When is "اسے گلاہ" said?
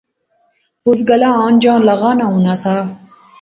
0.87-1.33